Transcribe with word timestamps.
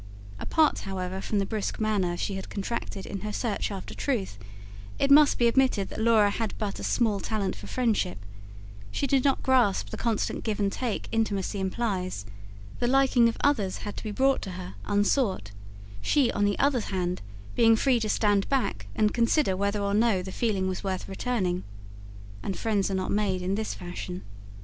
Apart 0.39 0.79
however 0.79 1.21
from 1.21 1.37
the 1.37 1.45
brusque 1.45 1.79
manner 1.79 2.17
she 2.17 2.33
had 2.33 2.49
contracted, 2.49 3.05
in 3.05 3.19
her 3.19 3.31
search 3.31 3.69
after 3.69 3.93
truth, 3.93 4.39
it 4.97 5.11
must 5.11 5.37
be 5.37 5.47
admitted 5.47 5.89
that 5.89 6.01
Laura 6.01 6.31
had 6.31 6.55
but 6.57 6.79
a 6.79 6.83
small 6.83 7.19
talent 7.19 7.55
for 7.55 7.67
friendship; 7.67 8.17
she 8.89 9.05
did 9.05 9.23
not 9.23 9.43
grasp 9.43 9.91
the 9.91 9.97
constant 9.97 10.43
give 10.43 10.59
and 10.59 10.71
take 10.71 11.07
intimacy 11.11 11.59
implies; 11.59 12.25
the 12.79 12.87
liking 12.87 13.29
of 13.29 13.37
others 13.43 13.77
had 13.85 13.95
to 13.95 14.03
be 14.03 14.09
brought 14.09 14.41
to 14.41 14.53
her, 14.53 14.73
unsought, 14.85 15.51
she, 16.01 16.31
on 16.31 16.45
the 16.45 16.57
other 16.57 16.79
hand, 16.79 17.21
being 17.55 17.75
free 17.75 17.99
to 17.99 18.09
stand 18.09 18.49
back 18.49 18.87
and 18.95 19.13
consider 19.13 19.55
whether 19.55 19.81
or 19.81 19.93
no 19.93 20.23
the 20.23 20.31
feeling 20.31 20.67
was 20.67 20.83
worth 20.83 21.07
returning. 21.07 21.63
And 22.41 22.57
friends 22.57 22.89
are 22.89 22.95
not 22.95 23.11
made 23.11 23.43
in 23.43 23.53
this 23.53 23.75
fashion. 23.75 24.23